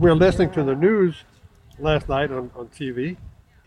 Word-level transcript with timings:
We 0.00 0.08
were 0.08 0.16
listening 0.16 0.50
to 0.52 0.62
the 0.62 0.74
news 0.74 1.14
last 1.78 2.08
night 2.08 2.32
on, 2.32 2.50
on 2.56 2.68
TV, 2.68 3.18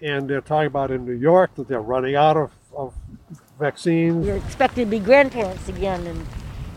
and 0.02 0.28
they're 0.28 0.42
talking 0.42 0.66
about 0.66 0.90
in 0.90 1.06
New 1.06 1.14
York 1.14 1.54
that 1.58 1.68
they're 1.68 1.80
running 1.80 2.16
out 2.16 2.36
of, 2.38 2.52
of 2.76 2.92
vaccines. 3.60 4.26
You're 4.26 4.38
expected 4.38 4.86
to 4.86 4.90
be 4.90 4.98
grandparents 4.98 5.70
again 5.70 6.08
in 6.08 6.26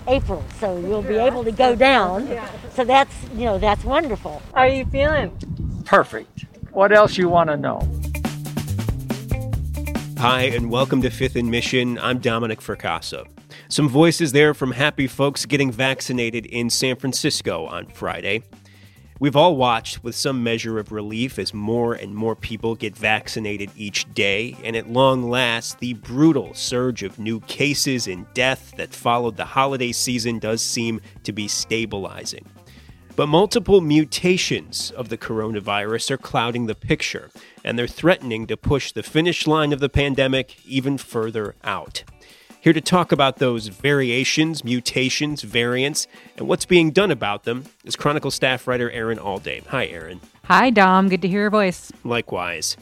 April, 0.08 0.45
so 0.61 0.79
you'll 0.79 1.00
be 1.00 1.14
able 1.14 1.42
to 1.42 1.53
go 1.53 1.74
down. 1.74 2.29
So 2.74 2.84
that's 2.84 3.14
you 3.32 3.46
know 3.46 3.56
that's 3.56 3.82
wonderful. 3.82 4.42
How 4.53 4.61
are 4.61 4.69
you 4.69 4.84
feeling? 4.84 5.34
Perfect. 5.87 6.45
What 6.73 6.93
else 6.93 7.17
you 7.17 7.31
want 7.31 7.49
to 7.49 7.57
know? 7.57 7.81
Hi, 10.19 10.43
and 10.43 10.71
welcome 10.71 11.01
to 11.01 11.09
Fifth 11.09 11.35
and 11.35 11.51
Mission. 11.51 11.99
I'm 12.01 12.19
Dominic 12.19 12.61
Fracassa. 12.61 13.27
Some 13.71 13.88
voices 13.88 14.33
there 14.33 14.53
from 14.53 14.73
happy 14.73 15.07
folks 15.07 15.47
getting 15.47 15.73
vaccinated 15.73 16.45
in 16.45 16.69
San 16.69 16.97
Francisco 16.97 17.65
on 17.65 17.87
Friday. 17.87 18.43
We've 19.19 19.37
all 19.37 19.56
watched 19.56 20.05
with 20.05 20.14
some 20.14 20.42
measure 20.42 20.78
of 20.78 20.92
relief 20.92 21.38
as 21.38 21.54
more 21.54 21.95
and 21.95 22.14
more 22.14 22.36
people 22.36 22.74
get 22.74 22.95
vaccinated 22.95 23.70
each 23.74 24.12
day, 24.12 24.58
and 24.62 24.77
at 24.77 24.91
long 24.91 25.30
last, 25.30 25.78
the 25.78 25.95
brutal 25.95 26.52
surge 26.52 27.02
of 27.02 27.18
new 27.18 27.41
cases 27.41 28.06
and 28.08 28.27
death 28.34 28.74
that 28.77 28.92
followed 28.92 29.38
the 29.38 29.46
holiday 29.46 29.91
season 29.91 30.38
does 30.38 30.60
seem 30.60 31.00
to 31.22 31.32
be 31.32 31.48
stabilizing. 31.48 32.44
But 33.16 33.28
multiple 33.28 33.80
mutations 33.80 34.91
of 34.91 35.08
the 35.08 35.16
coronavirus 35.16 36.10
are 36.10 36.19
clouding 36.19 36.66
the 36.66 36.74
picture, 36.74 37.30
and 37.64 37.78
they're 37.78 37.86
threatening 37.86 38.46
to 38.48 38.56
push 38.58 38.92
the 38.92 39.02
finish 39.02 39.46
line 39.46 39.72
of 39.72 39.80
the 39.80 39.88
pandemic 39.88 40.56
even 40.66 40.98
further 40.98 41.55
out. 41.64 42.05
Here 42.66 42.73
to 42.73 42.80
talk 42.80 43.12
about 43.12 43.37
those 43.37 43.69
variations, 43.69 44.65
mutations, 44.65 45.43
variants, 45.43 46.09
and 46.37 46.48
what's 46.48 46.65
being 46.65 46.91
done 46.91 47.12
about 47.12 47.45
them 47.45 47.66
is 47.84 47.95
Chronicle 47.95 48.33
staff 48.33 48.66
writer 48.66 48.91
Erin 48.91 49.19
Allday. 49.19 49.65
Hi, 49.69 49.87
Erin. 49.87 50.20
Hi, 50.47 50.70
Dom. 50.70 51.09
Good 51.09 51.23
to 51.23 51.29
hear 51.29 51.42
your 51.42 51.51
voice. 51.51 51.92
Likewise. 52.02 52.77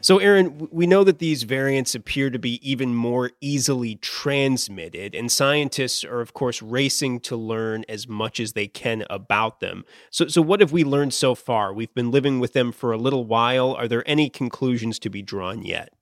So, 0.00 0.16
Erin, 0.16 0.68
we 0.72 0.86
know 0.86 1.04
that 1.04 1.18
these 1.18 1.42
variants 1.42 1.94
appear 1.94 2.30
to 2.30 2.38
be 2.38 2.66
even 2.66 2.94
more 2.94 3.32
easily 3.42 3.96
transmitted, 3.96 5.14
and 5.14 5.30
scientists 5.30 6.02
are, 6.02 6.22
of 6.22 6.32
course, 6.32 6.62
racing 6.62 7.20
to 7.20 7.36
learn 7.36 7.84
as 7.90 8.08
much 8.08 8.40
as 8.40 8.54
they 8.54 8.68
can 8.68 9.04
about 9.10 9.60
them. 9.60 9.84
So, 10.10 10.28
so 10.28 10.40
what 10.40 10.60
have 10.60 10.72
we 10.72 10.82
learned 10.82 11.12
so 11.12 11.34
far? 11.34 11.74
We've 11.74 11.92
been 11.92 12.10
living 12.10 12.40
with 12.40 12.54
them 12.54 12.72
for 12.72 12.90
a 12.90 12.96
little 12.96 13.26
while. 13.26 13.74
Are 13.74 13.86
there 13.86 14.08
any 14.08 14.30
conclusions 14.30 14.98
to 15.00 15.10
be 15.10 15.20
drawn 15.20 15.62
yet? 15.62 15.92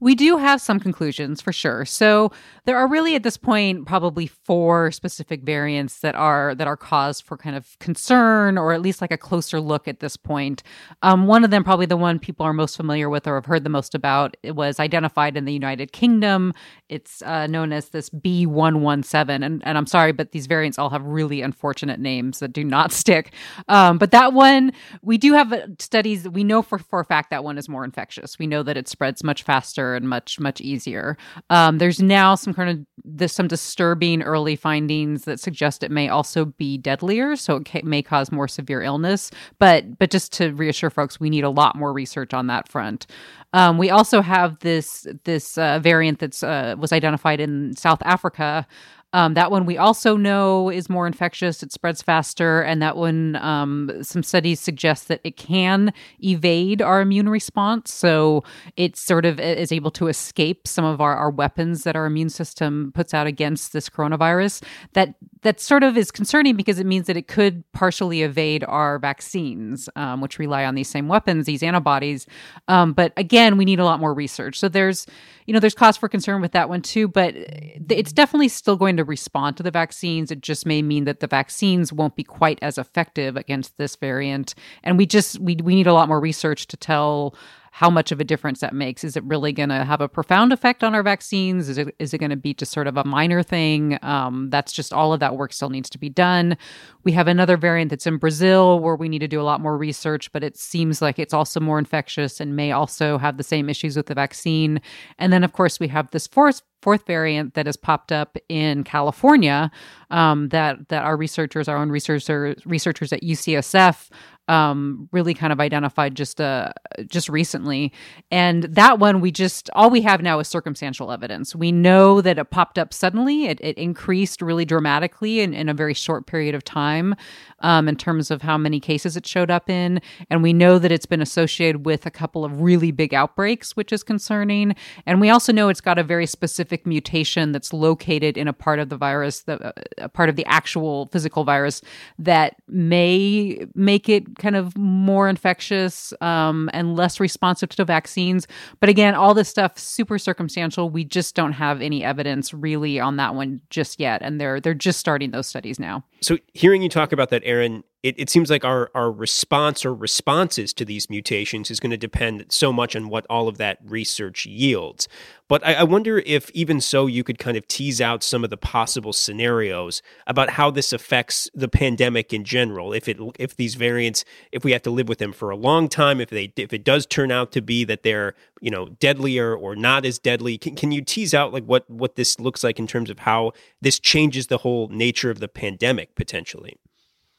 We 0.00 0.14
do 0.14 0.36
have 0.36 0.60
some 0.60 0.80
conclusions 0.80 1.40
for 1.40 1.52
sure. 1.52 1.84
So 1.84 2.32
there 2.64 2.76
are 2.76 2.88
really 2.88 3.14
at 3.14 3.22
this 3.22 3.36
point 3.36 3.86
probably 3.86 4.26
four 4.26 4.90
specific 4.90 5.42
variants 5.42 6.00
that 6.00 6.14
are 6.16 6.54
that 6.56 6.66
are 6.66 6.76
cause 6.76 7.20
for 7.20 7.36
kind 7.36 7.54
of 7.54 7.78
concern 7.78 8.58
or 8.58 8.72
at 8.72 8.82
least 8.82 9.00
like 9.00 9.12
a 9.12 9.16
closer 9.16 9.60
look 9.60 9.86
at 9.86 10.00
this 10.00 10.16
point. 10.16 10.62
Um, 11.02 11.26
one 11.26 11.44
of 11.44 11.50
them, 11.50 11.62
probably 11.62 11.86
the 11.86 11.96
one 11.96 12.18
people 12.18 12.44
are 12.44 12.52
most 12.52 12.76
familiar 12.76 13.08
with 13.08 13.26
or 13.26 13.36
have 13.36 13.46
heard 13.46 13.62
the 13.62 13.70
most 13.70 13.94
about, 13.94 14.36
it 14.42 14.56
was 14.56 14.80
identified 14.80 15.36
in 15.36 15.44
the 15.44 15.52
United 15.52 15.92
Kingdom. 15.92 16.52
It's 16.88 17.22
uh, 17.22 17.46
known 17.46 17.72
as 17.72 17.90
this 17.90 18.10
B117, 18.10 19.44
and 19.44 19.62
and 19.64 19.78
I'm 19.78 19.86
sorry, 19.86 20.12
but 20.12 20.32
these 20.32 20.46
variants 20.46 20.78
all 20.78 20.90
have 20.90 21.04
really 21.04 21.40
unfortunate 21.40 22.00
names 22.00 22.40
that 22.40 22.52
do 22.52 22.64
not 22.64 22.92
stick. 23.02 23.32
Um, 23.68 23.98
but 23.98 24.10
that 24.10 24.32
one, 24.32 24.72
we 25.02 25.18
do 25.18 25.34
have 25.34 25.52
uh, 25.52 25.66
studies 25.78 26.28
we 26.28 26.42
know 26.42 26.62
for 26.62 26.78
for 26.78 27.00
a 27.00 27.04
fact 27.04 27.30
that 27.30 27.44
one 27.44 27.58
is 27.58 27.68
more 27.68 27.84
infectious. 27.84 28.38
We 28.38 28.46
know 28.46 28.62
that 28.64 28.76
it 28.76 28.88
spreads 28.88 29.22
much 29.22 29.44
faster 29.44 29.83
and 29.92 30.08
much 30.08 30.40
much 30.40 30.60
easier. 30.60 31.18
Um, 31.50 31.78
there's 31.78 32.00
now 32.00 32.34
some 32.36 32.54
kind 32.54 32.70
of 32.70 32.86
there's 33.04 33.32
some 33.32 33.48
disturbing 33.48 34.22
early 34.22 34.56
findings 34.56 35.24
that 35.24 35.40
suggest 35.40 35.82
it 35.82 35.90
may 35.90 36.08
also 36.08 36.46
be 36.46 36.78
deadlier, 36.78 37.36
so 37.36 37.56
it 37.56 37.66
ca- 37.66 37.82
may 37.84 38.00
cause 38.00 38.32
more 38.32 38.48
severe 38.48 38.82
illness. 38.82 39.30
But 39.58 39.98
but 39.98 40.10
just 40.10 40.32
to 40.34 40.52
reassure 40.52 40.90
folks, 40.90 41.20
we 41.20 41.28
need 41.28 41.44
a 41.44 41.50
lot 41.50 41.76
more 41.76 41.92
research 41.92 42.32
on 42.32 42.46
that 42.46 42.68
front. 42.68 43.06
Um, 43.52 43.76
we 43.78 43.90
also 43.90 44.22
have 44.22 44.58
this 44.60 45.06
this 45.24 45.58
uh, 45.58 45.78
variant 45.80 46.20
that's 46.20 46.42
uh, 46.42 46.76
was 46.78 46.92
identified 46.92 47.40
in 47.40 47.76
South 47.76 48.00
Africa 48.04 48.66
um, 49.14 49.34
that 49.34 49.52
one 49.52 49.64
we 49.64 49.78
also 49.78 50.16
know 50.16 50.70
is 50.70 50.90
more 50.90 51.06
infectious. 51.06 51.62
It 51.62 51.72
spreads 51.72 52.02
faster, 52.02 52.62
and 52.62 52.82
that 52.82 52.96
one, 52.96 53.36
um, 53.36 54.02
some 54.02 54.24
studies 54.24 54.58
suggest 54.58 55.06
that 55.06 55.20
it 55.22 55.36
can 55.36 55.92
evade 56.20 56.82
our 56.82 57.00
immune 57.00 57.28
response. 57.28 57.94
So 57.94 58.42
it 58.76 58.96
sort 58.96 59.24
of 59.24 59.38
is 59.38 59.70
able 59.70 59.92
to 59.92 60.08
escape 60.08 60.66
some 60.66 60.84
of 60.84 61.00
our, 61.00 61.14
our 61.14 61.30
weapons 61.30 61.84
that 61.84 61.94
our 61.94 62.06
immune 62.06 62.28
system 62.28 62.90
puts 62.92 63.14
out 63.14 63.28
against 63.28 63.72
this 63.72 63.88
coronavirus. 63.88 64.64
That 64.94 65.14
that 65.42 65.60
sort 65.60 65.84
of 65.84 65.96
is 65.96 66.10
concerning 66.10 66.56
because 66.56 66.80
it 66.80 66.86
means 66.86 67.06
that 67.06 67.16
it 67.16 67.28
could 67.28 67.70
partially 67.70 68.22
evade 68.22 68.64
our 68.64 68.98
vaccines, 68.98 69.88
um, 69.94 70.22
which 70.22 70.40
rely 70.40 70.64
on 70.64 70.74
these 70.74 70.88
same 70.88 71.06
weapons, 71.06 71.46
these 71.46 71.62
antibodies. 71.62 72.26
Um, 72.66 72.92
but 72.92 73.12
again, 73.16 73.58
we 73.58 73.64
need 73.64 73.78
a 73.78 73.84
lot 73.84 74.00
more 74.00 74.12
research. 74.12 74.58
So 74.58 74.68
there's 74.68 75.06
you 75.46 75.52
know, 75.52 75.60
there's 75.60 75.74
cause 75.74 75.96
for 75.96 76.08
concern 76.08 76.40
with 76.40 76.52
that 76.52 76.68
one 76.68 76.80
too, 76.80 77.06
but 77.06 77.34
it's 77.36 78.12
definitely 78.12 78.48
still 78.48 78.76
going 78.76 78.96
to 78.96 79.03
respond 79.04 79.56
to 79.56 79.62
the 79.62 79.70
vaccines. 79.70 80.30
It 80.30 80.40
just 80.40 80.66
may 80.66 80.82
mean 80.82 81.04
that 81.04 81.20
the 81.20 81.26
vaccines 81.26 81.92
won't 81.92 82.16
be 82.16 82.24
quite 82.24 82.58
as 82.62 82.78
effective 82.78 83.36
against 83.36 83.76
this 83.78 83.96
variant. 83.96 84.54
And 84.82 84.98
we 84.98 85.06
just 85.06 85.38
we 85.38 85.56
we 85.56 85.74
need 85.74 85.86
a 85.86 85.94
lot 85.94 86.08
more 86.08 86.20
research 86.20 86.66
to 86.68 86.76
tell 86.76 87.36
how 87.74 87.90
much 87.90 88.12
of 88.12 88.20
a 88.20 88.24
difference 88.24 88.60
that 88.60 88.72
makes. 88.72 89.02
Is 89.02 89.16
it 89.16 89.24
really 89.24 89.50
going 89.50 89.70
to 89.70 89.84
have 89.84 90.00
a 90.00 90.08
profound 90.08 90.52
effect 90.52 90.84
on 90.84 90.94
our 90.94 91.02
vaccines? 91.02 91.68
Is 91.68 91.76
it 91.76 91.92
is 91.98 92.14
it 92.14 92.18
going 92.18 92.30
to 92.30 92.36
be 92.36 92.54
just 92.54 92.70
sort 92.70 92.86
of 92.86 92.96
a 92.96 93.02
minor 93.02 93.42
thing? 93.42 93.98
Um, 94.00 94.48
that's 94.48 94.72
just 94.72 94.92
all 94.92 95.12
of 95.12 95.18
that 95.18 95.36
work 95.36 95.52
still 95.52 95.70
needs 95.70 95.90
to 95.90 95.98
be 95.98 96.08
done. 96.08 96.56
We 97.02 97.10
have 97.12 97.26
another 97.26 97.56
variant 97.56 97.90
that's 97.90 98.06
in 98.06 98.18
Brazil 98.18 98.78
where 98.78 98.94
we 98.94 99.08
need 99.08 99.18
to 99.18 99.26
do 99.26 99.40
a 99.40 99.42
lot 99.42 99.60
more 99.60 99.76
research, 99.76 100.30
but 100.30 100.44
it 100.44 100.56
seems 100.56 101.02
like 101.02 101.18
it's 101.18 101.34
also 101.34 101.58
more 101.58 101.80
infectious 101.80 102.38
and 102.38 102.54
may 102.54 102.70
also 102.70 103.18
have 103.18 103.38
the 103.38 103.42
same 103.42 103.68
issues 103.68 103.96
with 103.96 104.06
the 104.06 104.14
vaccine. 104.14 104.80
And 105.18 105.32
then, 105.32 105.42
of 105.42 105.52
course, 105.52 105.80
we 105.80 105.88
have 105.88 106.12
this 106.12 106.28
fourth 106.28 106.62
fourth 106.84 107.06
variant 107.06 107.54
that 107.54 107.64
has 107.64 107.78
popped 107.78 108.12
up 108.12 108.36
in 108.50 108.84
California 108.84 109.70
um, 110.10 110.50
that 110.50 110.90
that 110.90 111.02
our 111.02 111.16
researchers, 111.16 111.66
our 111.66 111.78
own 111.78 111.88
researchers, 111.88 112.54
researchers 112.66 113.10
at 113.10 113.22
UCSF 113.22 114.10
um, 114.48 115.08
really 115.10 115.32
kind 115.32 115.50
of 115.50 115.60
identified 115.60 116.14
just 116.14 116.42
uh, 116.42 116.72
just 117.06 117.30
recently. 117.30 117.90
And 118.30 118.64
that 118.64 118.98
one, 118.98 119.22
we 119.22 119.30
just 119.32 119.70
all 119.74 119.88
we 119.88 120.02
have 120.02 120.20
now 120.20 120.38
is 120.40 120.48
circumstantial 120.48 121.10
evidence. 121.10 121.56
We 121.56 121.72
know 121.72 122.20
that 122.20 122.38
it 122.38 122.50
popped 122.50 122.78
up 122.78 122.92
suddenly. 122.92 123.46
It, 123.46 123.60
it 123.62 123.78
increased 123.78 124.42
really 124.42 124.66
dramatically 124.66 125.40
in, 125.40 125.54
in 125.54 125.70
a 125.70 125.74
very 125.74 125.94
short 125.94 126.26
period 126.26 126.54
of 126.54 126.64
time 126.64 127.14
um, 127.64 127.88
in 127.88 127.96
terms 127.96 128.30
of 128.30 128.42
how 128.42 128.58
many 128.58 128.78
cases 128.78 129.16
it 129.16 129.26
showed 129.26 129.50
up 129.50 129.70
in, 129.70 130.00
and 130.30 130.42
we 130.42 130.52
know 130.52 130.78
that 130.78 130.92
it's 130.92 131.06
been 131.06 131.22
associated 131.22 131.84
with 131.86 132.06
a 132.06 132.10
couple 132.10 132.44
of 132.44 132.60
really 132.60 132.92
big 132.92 133.14
outbreaks, 133.14 133.74
which 133.74 133.92
is 133.92 134.02
concerning. 134.02 134.76
And 135.06 135.20
we 135.20 135.30
also 135.30 135.52
know 135.52 135.68
it's 135.68 135.80
got 135.80 135.98
a 135.98 136.04
very 136.04 136.26
specific 136.26 136.86
mutation 136.86 137.52
that's 137.52 137.72
located 137.72 138.36
in 138.36 138.46
a 138.46 138.52
part 138.52 138.78
of 138.78 138.90
the 138.90 138.96
virus, 138.96 139.42
the, 139.42 139.72
a 139.98 140.08
part 140.08 140.28
of 140.28 140.36
the 140.36 140.44
actual 140.46 141.06
physical 141.06 141.44
virus 141.44 141.80
that 142.18 142.56
may 142.68 143.66
make 143.74 144.08
it 144.08 144.38
kind 144.38 144.56
of 144.56 144.76
more 144.76 145.28
infectious 145.28 146.12
um, 146.20 146.68
and 146.74 146.96
less 146.96 147.18
responsive 147.18 147.70
to 147.70 147.84
vaccines. 147.84 148.46
But 148.80 148.90
again, 148.90 149.14
all 149.14 149.32
this 149.32 149.48
stuff 149.48 149.78
super 149.78 150.18
circumstantial. 150.18 150.90
We 150.90 151.04
just 151.04 151.34
don't 151.34 151.52
have 151.52 151.80
any 151.80 152.04
evidence 152.04 152.52
really 152.52 153.00
on 153.00 153.16
that 153.16 153.34
one 153.34 153.62
just 153.70 153.98
yet, 153.98 154.20
and 154.22 154.40
they're 154.40 154.60
they're 154.60 154.74
just 154.74 155.00
starting 155.00 155.30
those 155.30 155.46
studies 155.46 155.78
now. 155.78 156.04
So, 156.20 156.38
hearing 156.52 156.82
you 156.82 156.88
talk 156.88 157.12
about 157.12 157.30
that, 157.30 157.42
Erin, 157.54 157.84
it, 158.04 158.14
it 158.18 158.28
seems 158.28 158.50
like 158.50 158.66
our, 158.66 158.90
our 158.94 159.10
response 159.10 159.82
or 159.82 159.94
responses 159.94 160.74
to 160.74 160.84
these 160.84 161.08
mutations 161.08 161.70
is 161.70 161.80
going 161.80 161.90
to 161.90 161.96
depend 161.96 162.44
so 162.50 162.70
much 162.70 162.94
on 162.94 163.08
what 163.08 163.24
all 163.30 163.48
of 163.48 163.56
that 163.56 163.78
research 163.82 164.44
yields. 164.44 165.08
But 165.48 165.66
I, 165.66 165.74
I, 165.74 165.82
wonder 165.84 166.18
if, 166.26 166.50
even 166.50 166.82
so, 166.82 167.06
you 167.06 167.24
could 167.24 167.38
kind 167.38 167.56
of 167.56 167.66
tease 167.66 168.02
out 168.02 168.22
some 168.22 168.44
of 168.44 168.50
the 168.50 168.58
possible 168.58 169.14
scenarios 169.14 170.02
about 170.26 170.50
how 170.50 170.70
this 170.70 170.92
affects 170.92 171.48
the 171.54 171.66
pandemic 171.66 172.34
in 172.34 172.44
general. 172.44 172.92
If 172.92 173.08
it 173.08 173.16
if 173.38 173.56
these 173.56 173.74
variants, 173.74 174.22
if 174.52 174.64
we 174.64 174.72
have 174.72 174.82
to 174.82 174.90
live 174.90 175.08
with 175.08 175.18
them 175.18 175.32
for 175.32 175.48
a 175.48 175.56
long 175.56 175.88
time, 175.88 176.20
if 176.20 176.28
they 176.28 176.52
if 176.56 176.74
it 176.74 176.84
does 176.84 177.06
turn 177.06 177.30
out 177.30 177.52
to 177.52 177.62
be 177.62 177.84
that 177.84 178.02
they're 178.02 178.34
you 178.60 178.70
know 178.70 178.90
deadlier 179.00 179.56
or 179.56 179.74
not 179.76 180.04
as 180.04 180.18
deadly, 180.18 180.58
can, 180.58 180.76
can 180.76 180.92
you 180.92 181.00
tease 181.00 181.32
out 181.32 181.54
like 181.54 181.64
what 181.64 181.88
what 181.88 182.16
this 182.16 182.38
looks 182.38 182.62
like 182.62 182.78
in 182.78 182.86
terms 182.86 183.08
of 183.08 183.20
how 183.20 183.52
this 183.80 183.98
changes 183.98 184.48
the 184.48 184.58
whole 184.58 184.88
nature 184.88 185.30
of 185.30 185.40
the 185.40 185.48
pandemic 185.48 186.14
potentially? 186.14 186.76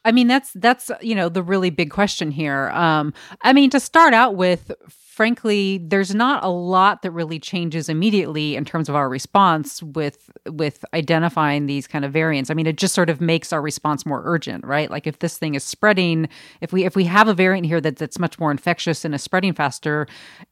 I 0.05 0.11
mean, 0.11 0.27
that's 0.27 0.51
that's 0.53 0.91
you 1.01 1.15
know 1.15 1.27
the 1.27 1.43
really 1.43 1.71
big 1.71 1.89
question 1.89 2.31
here. 2.31 2.69
Um, 2.69 3.13
I 3.41 3.51
mean, 3.53 3.71
to 3.71 3.79
start 3.79 4.13
out 4.13 4.35
with, 4.35 4.71
frankly, 5.15 5.77
there's 5.77 6.13
not 6.13 6.43
a 6.43 6.49
lot 6.49 7.01
that 7.01 7.11
really 7.11 7.39
changes 7.39 7.87
immediately 7.87 8.57
in 8.57 8.65
terms 8.65 8.89
of 8.89 8.95
our 8.95 9.07
response 9.07 9.81
with 9.81 10.29
with 10.45 10.83
identifying 10.93 11.67
these 11.67 11.87
kind 11.87 12.03
of 12.03 12.11
variants. 12.11 12.49
I 12.51 12.53
mean, 12.53 12.67
it 12.67 12.75
just 12.75 12.93
sort 12.93 13.09
of 13.09 13.21
makes 13.21 13.53
our 13.53 13.61
response 13.61 14.05
more 14.05 14.21
urgent, 14.25 14.65
right? 14.65 14.91
Like 14.91 15.07
if 15.07 15.19
this 15.19 15.37
thing 15.37 15.55
is 15.55 15.63
spreading, 15.63 16.27
if 16.59 16.73
we 16.73 16.83
if 16.83 16.97
we 16.97 17.05
have 17.05 17.29
a 17.29 17.33
variant 17.33 17.65
here 17.65 17.79
that, 17.79 17.95
that's 17.95 18.19
much 18.19 18.37
more 18.39 18.51
infectious 18.51 19.05
and 19.05 19.15
is 19.15 19.23
spreading 19.23 19.53
faster, 19.53 20.05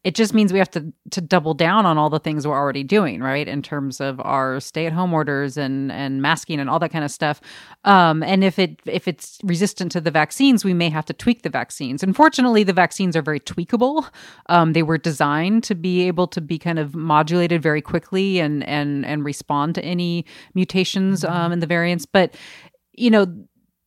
it 0.05 0.15
just 0.15 0.33
means 0.33 0.53
we 0.53 0.59
have 0.59 0.71
to 0.71 0.93
to 1.11 1.19
double 1.19 1.53
down 1.53 1.85
on 1.85 1.97
all 1.97 2.09
the 2.09 2.19
things 2.19 2.47
we're 2.47 2.55
already 2.55 2.85
doing, 2.85 3.19
right? 3.21 3.49
In 3.49 3.61
terms 3.63 3.99
of 3.99 4.21
our 4.21 4.61
stay 4.61 4.85
at 4.85 4.93
home 4.93 5.13
orders 5.13 5.57
and 5.57 5.91
and 5.91 6.21
masking 6.21 6.61
and 6.61 6.69
all 6.69 6.79
that 6.79 6.91
kind 6.93 7.03
of 7.03 7.11
stuff. 7.11 7.41
Um, 7.83 8.23
and 8.23 8.45
if 8.45 8.57
it 8.57 8.79
if 8.85 9.09
it's 9.09 9.39
resistant 9.43 9.91
to 9.91 9.99
the 9.99 10.11
vaccines, 10.11 10.63
we 10.63 10.73
may 10.73 10.89
have 10.89 11.05
to 11.07 11.13
tweak 11.13 11.41
the 11.41 11.49
vaccines. 11.49 12.01
Unfortunately, 12.01 12.63
the 12.63 12.71
vaccines 12.71 13.17
are 13.17 13.21
very 13.21 13.41
tweakable. 13.41 14.09
Um, 14.53 14.73
they 14.73 14.83
were 14.83 14.99
designed 14.99 15.63
to 15.63 15.75
be 15.75 16.07
able 16.07 16.27
to 16.27 16.39
be 16.39 16.59
kind 16.59 16.77
of 16.77 16.93
modulated 16.93 17.61
very 17.63 17.81
quickly 17.81 18.39
and 18.39 18.63
and 18.65 19.03
and 19.05 19.25
respond 19.25 19.73
to 19.75 19.83
any 19.83 20.25
mutations 20.53 21.25
um, 21.25 21.51
in 21.51 21.59
the 21.59 21.65
variants. 21.65 22.05
But 22.05 22.35
you 22.93 23.09
know, 23.09 23.25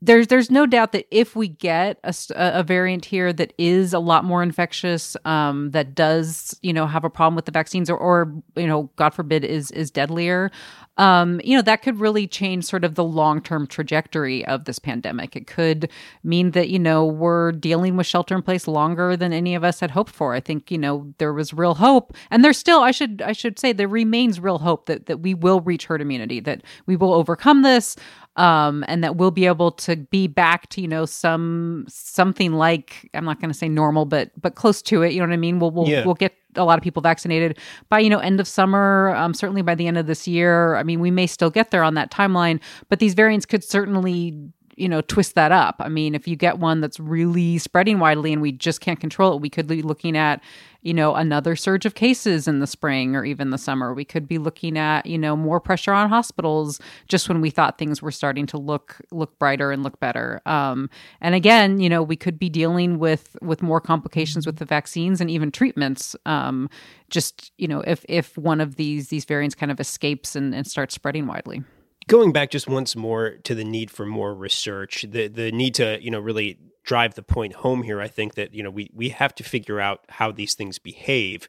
there's 0.02 0.26
there's 0.26 0.50
no 0.50 0.66
doubt 0.66 0.92
that 0.92 1.06
if 1.10 1.36
we 1.36 1.48
get 1.48 1.98
a, 2.04 2.14
a 2.34 2.62
variant 2.62 3.04
here 3.04 3.32
that 3.32 3.52
is 3.58 3.94
a 3.94 3.98
lot 3.98 4.24
more 4.24 4.42
infectious, 4.42 5.16
um, 5.24 5.70
that 5.70 5.94
does 5.94 6.58
you 6.62 6.72
know 6.72 6.86
have 6.86 7.04
a 7.04 7.10
problem 7.10 7.36
with 7.36 7.44
the 7.44 7.52
vaccines, 7.52 7.88
or 7.88 7.96
or 7.96 8.34
you 8.56 8.66
know, 8.66 8.90
God 8.96 9.10
forbid, 9.14 9.44
is 9.44 9.70
is 9.70 9.90
deadlier, 9.90 10.50
um, 10.98 11.40
you 11.44 11.56
know, 11.56 11.62
that 11.62 11.82
could 11.82 12.00
really 12.00 12.26
change 12.26 12.64
sort 12.64 12.84
of 12.84 12.94
the 12.94 13.04
long 13.04 13.42
term 13.42 13.66
trajectory 13.66 14.44
of 14.46 14.64
this 14.64 14.78
pandemic. 14.78 15.36
It 15.36 15.46
could 15.46 15.90
mean 16.24 16.52
that, 16.52 16.68
you 16.70 16.78
know, 16.78 17.04
we're 17.04 17.52
dealing 17.52 17.96
with 17.96 18.06
shelter 18.06 18.34
in 18.34 18.42
place 18.42 18.66
longer 18.66 19.16
than 19.16 19.32
any 19.32 19.54
of 19.54 19.62
us 19.62 19.80
had 19.80 19.90
hoped 19.90 20.12
for. 20.12 20.34
I 20.34 20.40
think, 20.40 20.70
you 20.70 20.78
know, 20.78 21.12
there 21.18 21.32
was 21.32 21.52
real 21.52 21.74
hope. 21.74 22.14
And 22.30 22.42
there's 22.44 22.58
still, 22.58 22.80
I 22.80 22.92
should, 22.92 23.22
I 23.24 23.32
should 23.32 23.58
say, 23.58 23.72
there 23.72 23.88
remains 23.88 24.40
real 24.40 24.58
hope 24.58 24.86
that, 24.86 25.06
that 25.06 25.20
we 25.20 25.34
will 25.34 25.60
reach 25.60 25.86
herd 25.86 26.00
immunity, 26.00 26.40
that 26.40 26.62
we 26.86 26.96
will 26.96 27.12
overcome 27.12 27.62
this. 27.62 27.96
Um, 28.36 28.84
and 28.86 29.02
that 29.02 29.16
we'll 29.16 29.30
be 29.30 29.46
able 29.46 29.70
to 29.72 29.96
be 29.96 30.26
back 30.26 30.68
to 30.68 30.82
you 30.82 30.88
know 30.88 31.06
some 31.06 31.86
something 31.88 32.52
like 32.52 33.08
I'm 33.14 33.24
not 33.24 33.40
going 33.40 33.50
to 33.50 33.56
say 33.56 33.66
normal, 33.66 34.04
but 34.04 34.30
but 34.38 34.56
close 34.56 34.82
to 34.82 35.00
it. 35.00 35.14
You 35.14 35.20
know 35.20 35.26
what 35.26 35.32
I 35.32 35.38
mean? 35.38 35.58
We'll 35.58 35.70
we'll, 35.70 35.88
Yeah. 35.88 36.04
we'll 36.04 36.12
get 36.12 36.34
a 36.56 36.64
lot 36.64 36.78
of 36.78 36.82
people 36.82 37.02
vaccinated 37.02 37.58
by 37.88 37.98
you 37.98 38.10
know 38.10 38.18
end 38.18 38.40
of 38.40 38.48
summer 38.48 39.14
um, 39.16 39.34
certainly 39.34 39.62
by 39.62 39.74
the 39.74 39.86
end 39.86 39.98
of 39.98 40.06
this 40.06 40.26
year. 40.26 40.76
I 40.76 40.82
mean 40.82 41.00
we 41.00 41.10
may 41.10 41.26
still 41.26 41.50
get 41.50 41.70
there 41.70 41.82
on 41.82 41.94
that 41.94 42.10
timeline 42.10 42.60
but 42.88 42.98
these 42.98 43.14
variants 43.14 43.46
could 43.46 43.64
certainly 43.64 44.36
you 44.76 44.88
know 44.88 45.00
twist 45.00 45.34
that 45.34 45.52
up. 45.52 45.76
I 45.80 45.88
mean 45.88 46.14
if 46.14 46.28
you 46.28 46.36
get 46.36 46.58
one 46.58 46.80
that's 46.80 47.00
really 47.00 47.58
spreading 47.58 47.98
widely 47.98 48.32
and 48.32 48.42
we 48.42 48.52
just 48.52 48.80
can't 48.80 49.00
control 49.00 49.34
it 49.34 49.40
we 49.40 49.50
could 49.50 49.66
be 49.66 49.82
looking 49.82 50.16
at 50.16 50.42
you 50.82 50.94
know 50.94 51.16
another 51.16 51.56
surge 51.56 51.84
of 51.84 51.96
cases 51.96 52.46
in 52.46 52.60
the 52.60 52.66
spring 52.66 53.16
or 53.16 53.24
even 53.24 53.50
the 53.50 53.58
summer. 53.58 53.92
We 53.92 54.04
could 54.04 54.28
be 54.28 54.38
looking 54.38 54.78
at 54.78 55.04
you 55.06 55.18
know 55.18 55.34
more 55.34 55.58
pressure 55.58 55.92
on 55.92 56.08
hospitals 56.08 56.80
just 57.08 57.28
when 57.28 57.40
we 57.40 57.50
thought 57.50 57.76
things 57.76 58.00
were 58.00 58.12
starting 58.12 58.46
to 58.46 58.58
look 58.58 58.98
look 59.10 59.36
brighter 59.38 59.72
and 59.72 59.82
look 59.82 59.98
better. 59.98 60.40
Um, 60.46 60.88
and 61.20 61.34
again 61.34 61.80
you 61.80 61.88
know 61.88 62.02
we 62.02 62.16
could 62.16 62.38
be 62.38 62.48
dealing 62.48 63.00
with 63.00 63.36
with 63.42 63.62
more 63.62 63.80
complications 63.80 64.46
with 64.46 64.58
the 64.58 64.64
vaccines 64.64 65.20
and 65.20 65.28
even 65.28 65.50
treatments. 65.50 66.14
Um, 66.24 66.70
just 67.10 67.50
you 67.58 67.66
know 67.66 67.80
if 67.80 68.04
if 68.08 68.38
one 68.38 68.60
of 68.60 68.76
these 68.76 69.08
these 69.08 69.24
variants 69.24 69.56
kind 69.56 69.72
of 69.72 69.80
escapes 69.80 70.36
and, 70.36 70.54
and 70.54 70.66
starts 70.66 70.94
spreading 70.94 71.26
widely 71.26 71.64
Going 72.08 72.32
back 72.32 72.50
just 72.50 72.68
once 72.68 72.94
more 72.94 73.38
to 73.42 73.54
the 73.54 73.64
need 73.64 73.90
for 73.90 74.06
more 74.06 74.32
research, 74.32 75.04
the 75.08 75.26
the 75.26 75.50
need 75.50 75.74
to 75.74 75.98
you 76.00 76.10
know 76.10 76.20
really 76.20 76.58
drive 76.84 77.14
the 77.14 77.22
point 77.22 77.54
home 77.54 77.82
here. 77.82 78.00
I 78.00 78.06
think 78.06 78.34
that 78.34 78.54
you 78.54 78.62
know 78.62 78.70
we 78.70 78.90
we 78.94 79.08
have 79.08 79.34
to 79.36 79.44
figure 79.44 79.80
out 79.80 80.04
how 80.08 80.30
these 80.30 80.54
things 80.54 80.78
behave. 80.78 81.48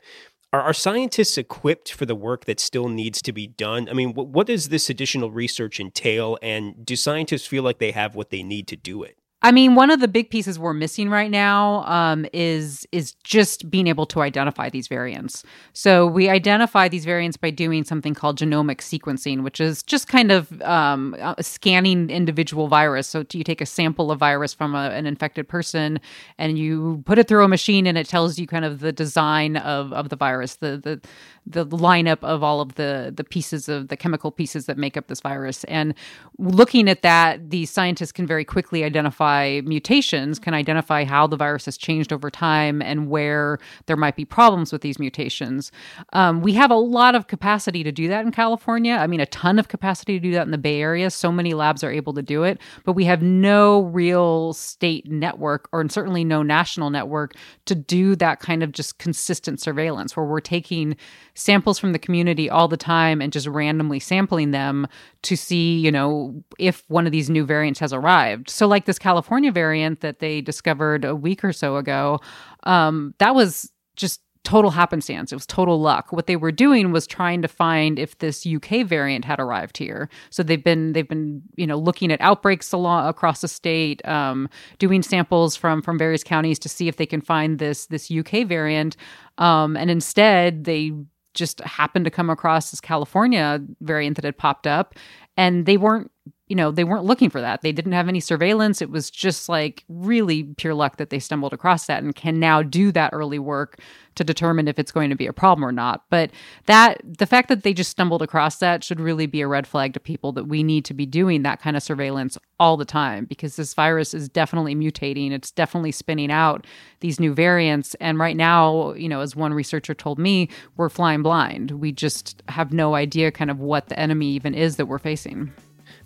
Are, 0.53 0.73
scientists 0.73 1.37
equipped 1.37 1.91
for 1.91 2.05
the 2.05 2.15
work 2.15 2.45
that 2.45 2.59
still 2.59 2.87
needs 2.87 3.21
to 3.23 3.33
be 3.33 3.47
done? 3.47 3.89
I 3.89 3.93
mean, 3.93 4.13
what, 4.13 4.29
what 4.29 4.47
does 4.47 4.69
this 4.69 4.89
additional 4.89 5.29
research 5.29 5.77
entail, 5.77 6.37
and 6.41 6.85
do 6.85 6.95
scientists 6.95 7.45
feel 7.45 7.63
like 7.63 7.79
they 7.79 7.91
have 7.91 8.15
what 8.15 8.29
they 8.29 8.43
need 8.43 8.65
to 8.69 8.77
do 8.77 9.03
it? 9.03 9.17
I 9.43 9.51
mean, 9.51 9.75
one 9.75 9.91
of 9.91 9.99
the 9.99 10.07
big 10.07 10.31
pieces 10.31 10.57
we're 10.57 10.73
missing 10.73 11.11
right 11.11 11.29
now 11.29 11.83
um, 11.85 12.25
is 12.33 12.87
is 12.91 13.13
just 13.23 13.69
being 13.69 13.85
able 13.85 14.07
to 14.07 14.21
identify 14.21 14.67
these 14.67 14.87
variants. 14.87 15.43
So 15.73 16.07
we 16.07 16.27
identify 16.27 16.87
these 16.87 17.05
variants 17.05 17.37
by 17.37 17.51
doing 17.51 17.83
something 17.83 18.15
called 18.15 18.39
genomic 18.39 18.77
sequencing, 18.77 19.43
which 19.43 19.61
is 19.61 19.83
just 19.83 20.07
kind 20.07 20.31
of 20.31 20.59
um, 20.63 21.15
uh, 21.21 21.35
scanning 21.39 22.09
individual 22.09 22.67
virus. 22.67 23.07
So 23.07 23.25
you 23.31 23.43
take 23.43 23.61
a 23.61 23.65
sample 23.67 24.11
of 24.11 24.17
virus 24.17 24.55
from 24.55 24.73
a, 24.73 24.89
an 24.89 25.05
infected 25.05 25.47
person 25.47 25.99
and 26.39 26.57
you 26.57 27.03
put 27.05 27.19
it 27.19 27.27
through 27.27 27.43
a 27.43 27.47
machine, 27.47 27.85
and 27.85 27.95
it 27.95 28.09
tells 28.09 28.39
you 28.39 28.47
kind 28.47 28.65
of 28.65 28.79
the 28.79 28.91
design 28.91 29.57
of, 29.57 29.93
of 29.93 30.09
the 30.09 30.15
virus, 30.15 30.55
the 30.55 30.77
the 30.77 30.99
the 31.45 31.65
lineup 31.67 32.23
of 32.23 32.41
all 32.41 32.59
of 32.59 32.73
the 32.73 33.13
the 33.15 33.23
pieces 33.23 33.69
of 33.69 33.89
the 33.89 33.97
chemical 33.97 34.31
pieces 34.31 34.65
that 34.65 34.79
make 34.79 34.97
up 34.97 35.09
this 35.09 35.21
virus. 35.21 35.63
And 35.65 35.93
looking 36.39 36.89
at 36.89 37.03
that, 37.03 37.51
the 37.51 37.67
scientists 37.67 38.11
can 38.11 38.25
very 38.25 38.43
quickly 38.43 38.83
identify 38.83 39.26
mutations, 39.65 40.39
can 40.39 40.53
identify 40.53 41.03
how 41.03 41.27
the 41.27 41.37
virus 41.37 41.65
has 41.65 41.77
changed 41.77 42.11
over 42.13 42.29
time 42.29 42.81
and 42.81 43.09
where 43.09 43.59
there 43.85 43.97
might 43.97 44.15
be 44.15 44.25
problems 44.25 44.71
with 44.71 44.81
these 44.81 44.99
mutations. 44.99 45.71
Um, 46.13 46.41
we 46.41 46.53
have 46.53 46.71
a 46.71 46.75
lot 46.75 47.15
of 47.15 47.27
capacity 47.27 47.83
to 47.83 47.91
do 47.91 48.07
that 48.07 48.25
in 48.25 48.31
California. 48.31 48.95
I 48.95 49.07
mean, 49.07 49.19
a 49.19 49.25
ton 49.27 49.59
of 49.59 49.67
capacity 49.67 50.13
to 50.13 50.19
do 50.19 50.31
that 50.33 50.45
in 50.45 50.51
the 50.51 50.57
Bay 50.57 50.81
Area. 50.81 51.09
So 51.09 51.31
many 51.31 51.53
labs 51.53 51.83
are 51.83 51.91
able 51.91 52.13
to 52.13 52.21
do 52.21 52.43
it, 52.43 52.59
but 52.83 52.93
we 52.93 53.05
have 53.05 53.21
no 53.21 53.81
real 53.81 54.53
state 54.53 55.09
network 55.09 55.67
or 55.71 55.87
certainly 55.89 56.23
no 56.23 56.43
national 56.43 56.89
network 56.89 57.33
to 57.65 57.75
do 57.75 58.15
that 58.15 58.39
kind 58.39 58.63
of 58.63 58.71
just 58.71 58.97
consistent 58.97 59.59
surveillance 59.59 60.15
where 60.15 60.25
we're 60.25 60.39
taking 60.39 60.95
samples 61.33 61.77
from 61.77 61.91
the 61.91 61.99
community 61.99 62.49
all 62.49 62.67
the 62.67 62.77
time 62.77 63.21
and 63.21 63.31
just 63.31 63.47
randomly 63.47 63.99
sampling 63.99 64.51
them 64.51 64.87
to 65.21 65.35
see, 65.35 65.77
you 65.77 65.91
know, 65.91 66.43
if 66.57 66.83
one 66.87 67.05
of 67.05 67.11
these 67.11 67.29
new 67.29 67.45
variants 67.45 67.79
has 67.79 67.93
arrived. 67.93 68.49
So, 68.49 68.67
like 68.67 68.85
this 68.85 68.97
California 68.99 69.16
variant 69.21 70.01
that 70.01 70.19
they 70.19 70.41
discovered 70.41 71.05
a 71.05 71.15
week 71.15 71.43
or 71.43 71.53
so 71.53 71.77
ago, 71.77 72.19
um, 72.63 73.13
that 73.19 73.35
was 73.35 73.71
just 73.95 74.21
total 74.47 74.71
happenstance. 74.71 75.33
It 75.33 75.35
was 75.35 75.45
total 75.45 75.81
luck. 75.81 76.13
What 76.13 76.27
they 76.27 76.37
were 76.37 76.53
doing 76.53 76.93
was 76.93 77.05
trying 77.05 77.41
to 77.41 77.49
find 77.49 77.99
if 77.99 78.17
this 78.19 78.47
UK 78.47 78.85
variant 78.85 79.25
had 79.25 79.41
arrived 79.41 79.77
here. 79.77 80.07
So 80.29 80.41
they've 80.41 80.63
been 80.63 80.93
they've 80.93 81.07
been 81.07 81.41
you 81.57 81.67
know 81.67 81.77
looking 81.77 82.13
at 82.13 82.21
outbreaks 82.21 82.73
across 82.73 83.41
the 83.41 83.49
state, 83.49 84.05
um, 84.07 84.47
doing 84.79 85.03
samples 85.03 85.57
from 85.57 85.81
from 85.81 85.97
various 85.97 86.23
counties 86.23 86.59
to 86.59 86.69
see 86.69 86.87
if 86.87 86.95
they 86.95 87.05
can 87.05 87.19
find 87.19 87.59
this 87.59 87.87
this 87.87 88.09
UK 88.09 88.47
variant. 88.47 88.95
Um, 89.37 89.75
and 89.75 89.91
instead, 89.91 90.63
they 90.63 90.93
just 91.33 91.59
happened 91.61 92.05
to 92.05 92.11
come 92.11 92.29
across 92.29 92.71
this 92.71 92.79
California 92.79 93.59
variant 93.81 94.15
that 94.15 94.23
had 94.23 94.37
popped 94.37 94.65
up, 94.65 94.95
and 95.35 95.65
they 95.65 95.75
weren't 95.75 96.09
you 96.47 96.55
know 96.55 96.71
they 96.71 96.83
weren't 96.83 97.05
looking 97.05 97.29
for 97.29 97.41
that. 97.41 97.61
They 97.61 97.71
didn't 97.71 97.91
have 97.91 98.07
any 98.07 98.19
surveillance. 98.19 98.81
It 98.81 98.89
was 98.89 99.09
just 99.09 99.49
like 99.49 99.83
really 99.89 100.43
pure 100.43 100.73
luck 100.73 100.97
that 100.97 101.09
they 101.09 101.19
stumbled 101.19 101.53
across 101.53 101.87
that 101.87 102.03
and 102.03 102.15
can 102.15 102.39
now 102.39 102.63
do 102.63 102.91
that 102.93 103.11
early 103.13 103.39
work 103.39 103.79
to 104.15 104.23
determine 104.23 104.67
if 104.67 104.79
it's 104.79 104.91
going 104.91 105.09
to 105.09 105.15
be 105.15 105.27
a 105.27 105.33
problem 105.33 105.63
or 105.63 105.71
not. 105.71 106.03
But 106.09 106.31
that 106.65 107.01
the 107.03 107.25
fact 107.25 107.49
that 107.49 107.63
they 107.63 107.73
just 107.73 107.91
stumbled 107.91 108.21
across 108.21 108.57
that 108.57 108.83
should 108.83 108.99
really 108.99 109.27
be 109.27 109.41
a 109.41 109.47
red 109.47 109.67
flag 109.67 109.93
to 109.93 109.99
people 109.99 110.31
that 110.33 110.45
we 110.45 110.63
need 110.63 110.85
to 110.85 110.93
be 110.93 111.05
doing 111.05 111.43
that 111.43 111.61
kind 111.61 111.77
of 111.77 111.83
surveillance 111.83 112.37
all 112.59 112.77
the 112.77 112.85
time 112.85 113.25
because 113.25 113.55
this 113.55 113.73
virus 113.73 114.13
is 114.13 114.29
definitely 114.29 114.73
mutating. 114.75 115.31
It's 115.31 115.51
definitely 115.51 115.91
spinning 115.91 116.31
out 116.31 116.65
these 117.01 117.19
new 117.19 117.33
variants. 117.33 117.93
And 117.95 118.17
right 118.17 118.35
now 118.37 118.93
you 118.93 119.09
know 119.09 119.19
as 119.19 119.35
one 119.35 119.53
researcher 119.53 119.93
told 119.93 120.17
me 120.17 120.49
we're 120.77 120.89
flying 120.89 121.23
blind. 121.23 121.71
We 121.71 121.91
just 121.91 122.41
have 122.47 122.71
no 122.71 122.95
idea 122.95 123.31
kind 123.31 123.51
of 123.51 123.59
what 123.59 123.89
the 123.89 123.99
enemy 123.99 124.29
even 124.29 124.53
is 124.53 124.77
that 124.77 124.85
we're 124.85 124.97
facing 124.97 125.51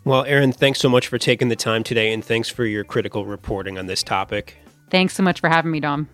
Well, 0.03 0.25
Erin, 0.25 0.51
thanks 0.51 0.79
so 0.79 0.89
much 0.89 1.07
for 1.07 1.17
taking 1.17 1.49
the 1.49 1.55
time 1.55 1.83
today, 1.83 2.11
and 2.11 2.25
thanks 2.25 2.49
for 2.49 2.65
your 2.65 2.83
critical 2.83 3.25
reporting 3.25 3.77
on 3.77 3.85
this 3.85 4.01
topic. 4.01 4.57
Thanks 4.89 5.13
so 5.13 5.21
much 5.21 5.39
for 5.39 5.47
having 5.47 5.71
me, 5.71 5.79
Dom. 5.79 6.09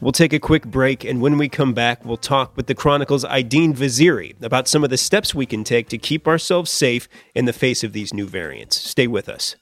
We'll 0.00 0.12
take 0.12 0.32
a 0.32 0.38
quick 0.38 0.66
break, 0.66 1.04
and 1.04 1.20
when 1.20 1.38
we 1.38 1.48
come 1.48 1.74
back, 1.74 2.04
we'll 2.04 2.18
talk 2.18 2.56
with 2.56 2.66
the 2.68 2.74
Chronicle's 2.74 3.24
Aidin 3.24 3.74
Vaziri 3.74 4.40
about 4.42 4.68
some 4.68 4.84
of 4.84 4.90
the 4.90 4.96
steps 4.96 5.34
we 5.34 5.46
can 5.46 5.64
take 5.64 5.88
to 5.88 5.98
keep 5.98 6.28
ourselves 6.28 6.70
safe 6.70 7.08
in 7.34 7.46
the 7.46 7.52
face 7.52 7.82
of 7.82 7.92
these 7.92 8.14
new 8.14 8.26
variants. 8.26 8.76
Stay 8.76 9.08
with 9.08 9.28
us. 9.28 9.56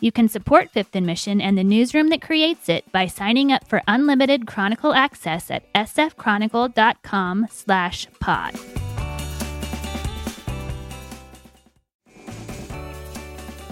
You 0.00 0.10
can 0.10 0.28
support 0.28 0.70
Fifth 0.70 0.94
and 0.94 1.06
Mission 1.06 1.40
and 1.40 1.58
the 1.58 1.64
newsroom 1.64 2.08
that 2.08 2.22
creates 2.22 2.68
it 2.68 2.90
by 2.92 3.06
signing 3.06 3.52
up 3.52 3.68
for 3.68 3.82
unlimited 3.86 4.46
Chronicle 4.46 4.94
access 4.94 5.50
at 5.50 5.72
sfchronicle.com 5.74 7.46
slash 7.50 8.06
pod. 8.20 8.54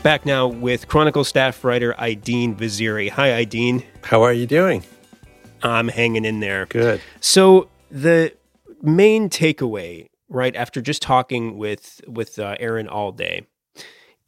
Back 0.06 0.24
now 0.24 0.46
with 0.46 0.86
Chronicle 0.86 1.24
staff 1.24 1.64
writer 1.64 1.92
Aidin 1.98 2.54
Vaziri. 2.54 3.10
Hi, 3.10 3.44
Aidin. 3.44 3.82
How 4.04 4.22
are 4.22 4.32
you 4.32 4.46
doing? 4.46 4.84
I'm 5.64 5.88
hanging 5.88 6.24
in 6.24 6.38
there. 6.38 6.66
Good. 6.66 7.00
So 7.20 7.68
the 7.90 8.32
main 8.80 9.28
takeaway, 9.28 10.06
right 10.28 10.54
after 10.54 10.80
just 10.80 11.02
talking 11.02 11.58
with 11.58 12.02
with 12.06 12.38
uh, 12.38 12.54
Erin 12.60 12.86
Allday, 12.86 13.46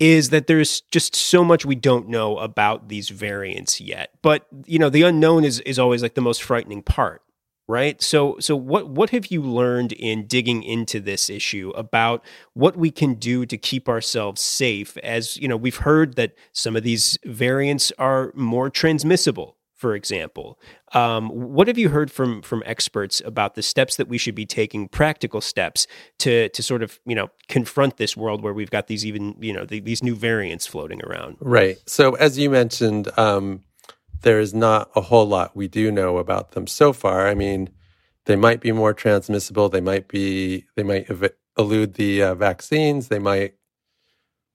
is 0.00 0.30
that 0.30 0.48
there's 0.48 0.80
just 0.80 1.14
so 1.14 1.44
much 1.44 1.64
we 1.64 1.76
don't 1.76 2.08
know 2.08 2.38
about 2.38 2.88
these 2.88 3.10
variants 3.10 3.80
yet. 3.80 4.10
But 4.20 4.48
you 4.66 4.80
know, 4.80 4.90
the 4.90 5.02
unknown 5.02 5.44
is 5.44 5.60
is 5.60 5.78
always 5.78 6.02
like 6.02 6.14
the 6.14 6.20
most 6.20 6.42
frightening 6.42 6.82
part. 6.82 7.22
Right? 7.68 8.02
So 8.02 8.36
so 8.40 8.56
what 8.56 8.88
what 8.88 9.10
have 9.10 9.26
you 9.26 9.42
learned 9.42 9.92
in 9.92 10.26
digging 10.26 10.62
into 10.62 10.98
this 10.98 11.28
issue 11.28 11.70
about 11.76 12.24
what 12.54 12.76
we 12.76 12.90
can 12.90 13.14
do 13.14 13.44
to 13.46 13.58
keep 13.58 13.88
ourselves 13.88 14.40
safe 14.40 14.96
as, 14.98 15.36
you 15.36 15.46
know, 15.46 15.56
we've 15.56 15.76
heard 15.76 16.16
that 16.16 16.32
some 16.52 16.74
of 16.74 16.82
these 16.82 17.18
variants 17.24 17.92
are 17.98 18.32
more 18.34 18.70
transmissible, 18.70 19.58
for 19.74 19.94
example. 19.94 20.58
Um, 20.94 21.28
what 21.28 21.68
have 21.68 21.76
you 21.76 21.90
heard 21.90 22.10
from 22.10 22.40
from 22.40 22.62
experts 22.64 23.20
about 23.22 23.54
the 23.54 23.62
steps 23.62 23.96
that 23.96 24.08
we 24.08 24.16
should 24.16 24.34
be 24.34 24.46
taking, 24.46 24.88
practical 24.88 25.42
steps 25.42 25.86
to 26.20 26.48
to 26.48 26.62
sort 26.62 26.82
of 26.82 26.98
you 27.04 27.14
know 27.14 27.28
confront 27.48 27.98
this 27.98 28.16
world 28.16 28.42
where 28.42 28.54
we've 28.54 28.70
got 28.70 28.86
these 28.86 29.04
even 29.04 29.36
you 29.40 29.52
know 29.52 29.66
the, 29.66 29.80
these 29.80 30.02
new 30.02 30.14
variants 30.14 30.66
floating 30.66 31.02
around? 31.04 31.36
Right. 31.40 31.76
So 31.86 32.14
as 32.14 32.38
you 32.38 32.48
mentioned, 32.48 33.10
um, 33.18 33.62
there 34.22 34.40
is 34.40 34.54
not 34.54 34.90
a 34.96 35.00
whole 35.02 35.26
lot 35.26 35.56
we 35.56 35.68
do 35.68 35.90
know 35.90 36.18
about 36.18 36.52
them 36.52 36.66
so 36.66 36.92
far. 36.92 37.26
I 37.28 37.34
mean, 37.34 37.70
they 38.26 38.36
might 38.36 38.60
be 38.60 38.72
more 38.72 38.92
transmissible. 38.92 39.68
They 39.68 39.80
might 39.80 40.08
be. 40.08 40.66
They 40.76 40.82
might 40.82 41.10
ev- 41.10 41.32
elude 41.56 41.94
the 41.94 42.22
uh, 42.22 42.34
vaccines. 42.34 43.08
They 43.08 43.18
might 43.18 43.54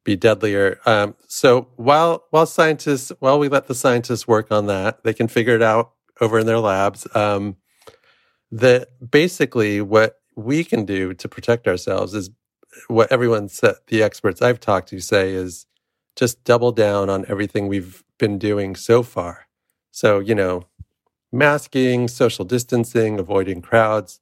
be 0.04 0.16
deadlier. 0.16 0.80
Um, 0.86 1.16
so 1.28 1.70
while 1.76 2.26
while 2.30 2.46
scientists, 2.46 3.12
while 3.20 3.40
we 3.40 3.50
let 3.50 3.68
the 3.68 3.76
scientists 3.76 4.28
work 4.28 4.52
on 4.52 4.68
that, 4.68 5.04
they 5.04 5.14
can 5.14 5.28
figure 5.28 5.56
it 5.56 5.62
out 5.64 5.94
over 6.22 6.40
in 6.40 6.46
their 6.46 6.60
labs. 6.60 7.08
Um, 7.16 7.58
that 8.52 8.90
basically 9.12 9.82
what 9.82 10.18
we 10.36 10.64
can 10.64 10.86
do 10.86 11.14
to 11.16 11.28
protect 11.28 11.68
ourselves 11.68 12.14
is 12.14 12.30
what 12.88 13.12
everyone 13.12 13.50
said. 13.50 13.76
The 13.88 14.04
experts 14.04 14.42
I've 14.42 14.60
talked 14.60 14.90
to 14.90 15.00
say 15.00 15.32
is 15.32 15.66
just 16.16 16.44
double 16.44 16.72
down 16.72 17.10
on 17.10 17.26
everything 17.28 17.68
we've 17.68 18.04
been 18.20 18.38
doing 18.38 18.76
so 18.76 19.02
far. 19.02 19.48
So 19.94 20.18
you 20.18 20.34
know, 20.34 20.66
masking, 21.32 22.08
social 22.08 22.44
distancing, 22.46 23.20
avoiding 23.20 23.62
crowds, 23.62 24.20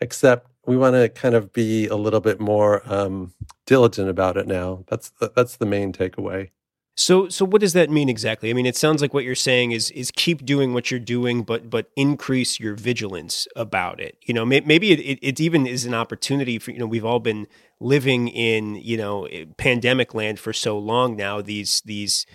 except 0.00 0.48
we 0.66 0.76
want 0.76 0.96
to 0.96 1.08
kind 1.08 1.34
of 1.34 1.50
be 1.50 1.86
a 1.86 1.96
little 1.96 2.20
bit 2.20 2.38
more 2.38 2.82
um, 2.84 3.32
diligent 3.64 4.10
about 4.10 4.36
it 4.36 4.46
now. 4.46 4.84
That's 4.86 5.08
the, 5.18 5.32
that's 5.34 5.56
the 5.56 5.64
main 5.64 5.94
takeaway. 5.94 6.50
So 6.94 7.30
so 7.30 7.46
what 7.46 7.62
does 7.62 7.72
that 7.72 7.88
mean 7.88 8.10
exactly? 8.10 8.50
I 8.50 8.52
mean, 8.52 8.66
it 8.66 8.76
sounds 8.76 9.00
like 9.00 9.14
what 9.14 9.24
you're 9.24 9.34
saying 9.34 9.72
is 9.72 9.90
is 9.92 10.10
keep 10.10 10.44
doing 10.44 10.74
what 10.74 10.90
you're 10.90 11.00
doing, 11.00 11.42
but 11.42 11.70
but 11.70 11.90
increase 11.96 12.60
your 12.60 12.74
vigilance 12.74 13.48
about 13.56 14.00
it. 14.00 14.18
You 14.26 14.34
know, 14.34 14.44
may, 14.44 14.60
maybe 14.60 14.90
it, 14.90 15.00
it, 15.00 15.18
it 15.22 15.40
even 15.40 15.66
is 15.66 15.86
an 15.86 15.94
opportunity 15.94 16.58
for 16.58 16.70
you 16.70 16.80
know 16.80 16.86
we've 16.86 17.04
all 17.04 17.20
been 17.20 17.46
living 17.80 18.28
in 18.28 18.74
you 18.74 18.98
know 18.98 19.26
pandemic 19.56 20.12
land 20.12 20.38
for 20.38 20.52
so 20.52 20.78
long 20.78 21.16
now. 21.16 21.40
These 21.40 21.80
these 21.86 22.26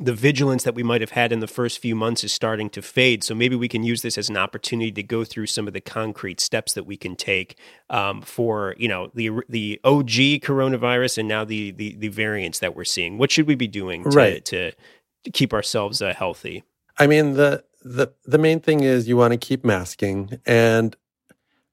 the 0.00 0.12
vigilance 0.12 0.62
that 0.62 0.74
we 0.74 0.82
might 0.82 1.00
have 1.00 1.10
had 1.10 1.32
in 1.32 1.40
the 1.40 1.46
first 1.46 1.80
few 1.80 1.94
months 1.94 2.22
is 2.22 2.32
starting 2.32 2.70
to 2.70 2.82
fade. 2.82 3.24
So 3.24 3.34
maybe 3.34 3.56
we 3.56 3.68
can 3.68 3.82
use 3.82 4.02
this 4.02 4.16
as 4.16 4.28
an 4.28 4.36
opportunity 4.36 4.92
to 4.92 5.02
go 5.02 5.24
through 5.24 5.46
some 5.46 5.66
of 5.66 5.72
the 5.72 5.80
concrete 5.80 6.40
steps 6.40 6.72
that 6.74 6.84
we 6.84 6.96
can 6.96 7.16
take 7.16 7.56
um, 7.90 8.22
for 8.22 8.74
you 8.78 8.88
know 8.88 9.10
the 9.14 9.30
the 9.48 9.80
OG 9.84 10.42
coronavirus 10.42 11.18
and 11.18 11.28
now 11.28 11.44
the, 11.44 11.72
the 11.72 11.94
the 11.96 12.08
variants 12.08 12.58
that 12.60 12.76
we're 12.76 12.84
seeing. 12.84 13.18
What 13.18 13.30
should 13.30 13.46
we 13.46 13.54
be 13.54 13.66
doing 13.68 14.04
to, 14.04 14.10
Right. 14.10 14.44
to, 14.46 14.72
to 15.24 15.30
keep 15.32 15.52
ourselves 15.52 16.00
uh, 16.00 16.14
healthy? 16.14 16.64
I 16.98 17.06
mean 17.06 17.34
the 17.34 17.64
the 17.82 18.08
the 18.24 18.38
main 18.38 18.60
thing 18.60 18.80
is 18.80 19.08
you 19.08 19.16
want 19.16 19.32
to 19.32 19.38
keep 19.38 19.64
masking 19.64 20.40
and 20.46 20.96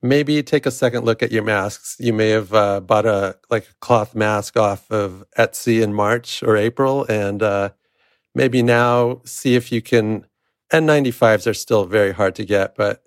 maybe 0.02 0.42
take 0.44 0.66
a 0.66 0.72
second 0.72 1.04
look 1.04 1.24
at 1.24 1.32
your 1.32 1.44
masks. 1.44 1.96
You 2.00 2.14
may 2.14 2.30
have 2.30 2.54
uh, 2.54 2.80
bought 2.80 3.06
a 3.06 3.38
like 3.50 3.64
a 3.70 3.74
cloth 3.82 4.16
mask 4.16 4.58
off 4.58 4.90
of 4.92 5.26
Etsy 5.38 5.82
in 5.82 5.94
March 5.94 6.44
or 6.44 6.58
April, 6.58 7.06
and 7.06 7.42
uh, 7.44 7.70
maybe 8.36 8.62
now 8.62 9.22
see 9.26 9.56
if 9.56 9.72
you 9.72 9.82
can. 9.82 10.26
N95s 10.74 11.48
are 11.48 11.54
still 11.54 11.86
very 11.86 12.12
hard 12.12 12.36
to 12.36 12.46
get, 12.46 12.76
but 12.76 13.04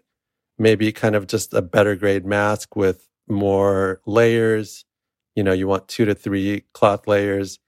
maybe 0.58 0.90
kind 0.92 1.14
of 1.14 1.26
just 1.26 1.52
a 1.54 1.62
better 1.62 1.96
grade 1.96 2.24
mask 2.24 2.76
with 2.76 3.08
more 3.28 4.00
layers. 4.06 4.84
You 5.34 5.44
know, 5.44 5.52
you 5.52 5.68
want 5.68 5.88
two 5.88 6.04
to 6.04 6.14
three 6.14 6.64
cloth 6.72 7.06
layers. 7.06 7.58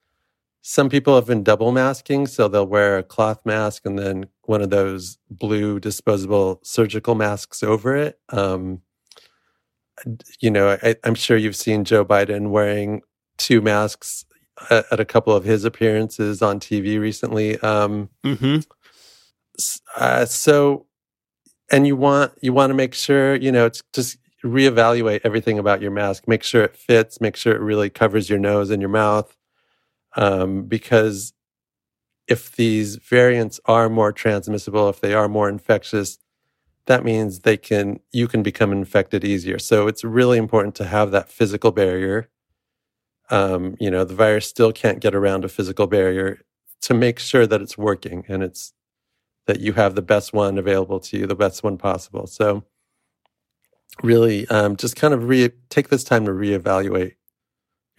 Some 0.63 0.89
people 0.89 1.15
have 1.15 1.27
been 1.27 1.43
double 1.43 1.73
masking, 1.73 2.27
so 2.27 2.47
they'll 2.47 2.67
wear 2.67 2.99
a 2.99 3.03
cloth 3.03 3.41
mask 3.45 3.87
and 3.87 3.99
then 3.99 4.27
one 4.43 4.61
of 4.61 4.71
those 4.71 5.19
blue 5.31 5.81
disposable 5.81 6.61
surgical 6.63 7.15
masks 7.15 7.63
over 7.63 7.97
it. 7.97 8.19
Um, 8.29 8.83
you 10.41 10.51
know, 10.51 10.79
I, 10.83 10.97
I'm 11.05 11.15
sure 11.15 11.37
you've 11.37 11.57
seen 11.57 11.85
Joe 11.85 12.05
Biden 12.05 12.51
wearing 12.51 13.03
two 13.39 13.61
masks 13.61 14.25
at, 14.71 14.87
at 14.93 15.01
a 15.01 15.05
couple 15.05 15.35
of 15.35 15.45
his 15.45 15.65
appearances 15.65 16.43
on 16.43 16.61
TV 16.61 17.01
recently. 17.01 17.59
Um, 17.61 18.11
Mm-hmm. 18.25 18.61
uh, 19.97 20.25
so, 20.27 20.87
and 21.71 21.87
you 21.87 21.97
want 21.97 22.33
you 22.41 22.53
want 22.53 22.71
to 22.71 22.75
make 22.75 22.95
sure 22.95 23.37
you 23.37 23.53
know 23.53 23.67
it's 23.67 23.83
just 23.93 24.19
reevaluate 24.45 25.21
everything 25.25 25.59
about 25.59 25.83
your 25.83 25.91
mask. 25.91 26.27
Make 26.27 26.43
sure 26.43 26.63
it 26.65 26.77
fits. 26.77 27.21
Make 27.21 27.37
sure 27.37 27.55
it 27.55 27.61
really 27.61 27.91
covers 27.91 28.29
your 28.31 28.39
nose 28.39 28.71
and 28.71 28.81
your 28.83 28.89
mouth, 28.91 29.37
um, 30.17 30.65
because 30.65 31.33
if 32.27 32.55
these 32.57 32.97
variants 32.97 33.61
are 33.67 33.89
more 33.89 34.13
transmissible, 34.13 34.89
if 34.89 35.01
they 35.01 35.15
are 35.15 35.29
more 35.29 35.49
infectious, 35.49 36.19
that 36.87 37.05
means 37.05 37.41
they 37.41 37.57
can 37.57 38.01
you 38.13 38.29
can 38.29 38.43
become 38.43 38.73
infected 38.73 39.25
easier. 39.25 39.59
So 39.59 39.87
it's 39.89 40.05
really 40.05 40.39
important 40.39 40.75
to 40.77 40.85
have 40.87 41.11
that 41.11 41.29
physical 41.29 41.73
barrier. 41.73 42.29
Um, 43.31 43.77
you 43.79 43.91
know, 43.91 44.05
the 44.05 44.15
virus 44.15 44.47
still 44.47 44.73
can't 44.73 45.01
get 45.01 45.15
around 45.15 45.45
a 45.45 45.49
physical 45.49 45.87
barrier 45.87 46.41
to 46.83 46.95
make 46.95 47.19
sure 47.19 47.47
that 47.47 47.61
it's 47.61 47.79
working 47.79 48.25
and 48.29 48.43
it's 48.43 48.73
that 49.47 49.61
you 49.61 49.73
have 49.73 49.95
the 49.95 50.03
best 50.03 50.33
one 50.33 50.59
available 50.59 51.01
to 51.01 51.19
you, 51.19 51.27
the 51.27 51.35
best 51.35 51.63
one 51.63 51.77
possible. 51.77 52.27
So, 52.27 52.65
really, 54.03 54.47
um, 54.49 54.77
just 54.77 54.97
kind 54.97 55.15
of 55.15 55.29
re- 55.29 55.53
take 55.69 55.89
this 55.89 56.05
time 56.05 56.25
to 56.27 56.33
reevaluate 56.33 57.15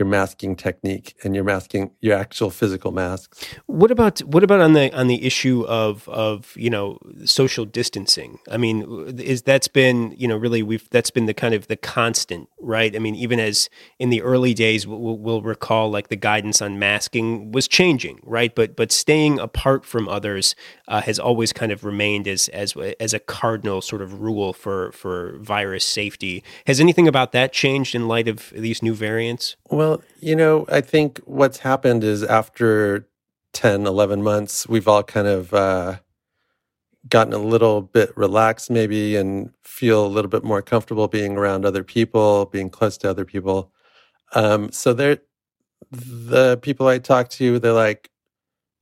your 0.01 0.08
masking 0.08 0.55
technique 0.55 1.15
and 1.24 1.36
your 1.36 1.43
masking 1.43 1.91
your 2.01 2.17
actual 2.17 2.50
physical 2.50 2.91
masks. 2.91 3.46
What 3.67 3.91
about 3.91 4.17
what 4.22 4.43
about 4.43 4.60
on 4.60 4.74
the 4.74 4.91
on 4.98 5.05
the 5.05 5.24
issue 5.24 5.63
of 5.67 6.10
of 6.10 6.53
you 6.58 6.72
know 6.72 6.98
social 7.24 7.65
distancing? 7.65 8.39
I 8.50 8.58
mean, 8.58 9.15
is 9.20 9.43
that's 9.43 9.67
been 9.67 10.15
you 10.17 10.27
know 10.27 10.36
really 10.36 10.63
we've 10.63 10.89
that's 10.89 11.12
been 11.12 11.27
the 11.27 11.36
kind 11.36 11.53
of 11.53 11.67
the 11.67 11.75
constant, 11.75 12.50
right? 12.60 12.96
I 12.96 13.00
mean, 13.00 13.13
even 13.13 13.39
as 13.39 13.70
in 14.00 14.10
the 14.10 14.24
early 14.24 14.55
days, 14.55 14.88
we'll, 14.88 15.20
we'll 15.20 15.43
recall 15.43 15.91
like 15.91 16.08
the 16.08 16.15
guidance 16.15 16.63
on 16.63 16.79
masking 16.79 17.51
was 17.51 17.67
changing, 17.67 18.20
right? 18.24 18.55
But 18.55 18.75
but 18.75 18.91
staying 18.91 19.38
apart 19.39 19.86
from 19.86 20.10
others 20.10 20.55
uh, 20.88 21.01
has 21.01 21.20
always 21.20 21.53
kind 21.53 21.72
of 21.72 21.84
remained 21.84 22.27
as 22.27 22.48
as 22.50 22.75
as 23.00 23.13
a 23.13 23.20
cardinal 23.20 23.81
sort 23.81 24.01
of 24.01 24.20
rule 24.20 24.51
for 24.51 24.91
for 24.93 25.38
virus 25.38 25.86
safety. 25.86 26.43
Has 26.65 26.79
anything 26.79 27.08
about 27.08 27.34
that 27.34 27.53
changed 27.53 27.93
in 27.93 28.08
light 28.08 28.27
of 28.27 28.51
these 28.55 28.81
new 28.81 28.96
variants? 28.96 29.58
Well, 29.70 29.90
you 30.19 30.36
know, 30.36 30.65
I 30.69 30.81
think 30.81 31.19
what's 31.25 31.60
happened 31.60 32.03
is 32.03 32.24
after 32.24 33.07
10, 33.53 33.86
11 33.86 34.24
months, 34.24 34.67
we've 34.67 34.88
all 34.88 35.03
kind 35.03 35.27
of 35.27 35.53
uh, 35.53 36.00
gotten 37.07 37.33
a 37.33 37.38
little 37.38 37.81
bit 37.81 38.15
relaxed, 38.15 38.69
maybe, 38.69 39.15
and 39.15 39.51
feel 39.63 40.05
a 40.05 40.07
little 40.07 40.29
bit 40.29 40.43
more 40.43 40.62
comfortable 40.62 41.07
being 41.07 41.38
around 41.38 41.65
other 41.65 41.83
people, 41.83 42.45
being 42.45 42.69
close 42.69 42.98
to 43.00 43.10
other 43.10 43.25
people. 43.25 43.71
Um, 44.33 44.71
so 44.71 44.93
they're 44.93 45.19
the 45.91 46.57
people 46.57 46.88
I 46.88 47.00
talk 47.00 47.29
to, 47.31 47.60
they're 47.60 47.74
like, 47.74 48.10